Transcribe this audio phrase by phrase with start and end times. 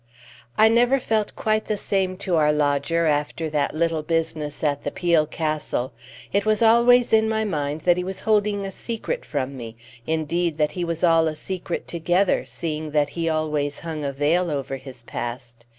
[0.57, 4.89] I never felt quite the same to our lodger after that little business at the
[4.89, 5.93] Peel Castle.
[6.33, 9.75] It was always in my mind that he was holding a secret from me
[10.07, 14.49] indeed, that he was all a secret together, seeing that he always hung a veil
[14.49, 15.67] over his past.